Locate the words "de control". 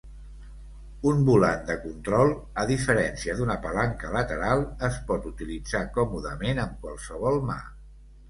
1.65-2.31